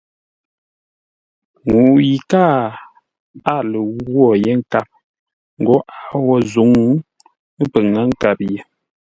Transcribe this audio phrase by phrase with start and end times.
[1.69, 2.61] Ŋuu yi káa
[3.53, 4.87] a lə ghwô yé nkâp
[5.65, 6.71] ghó a wǒ zǔŋ,
[7.73, 8.59] pə ŋə́ nkâp ye.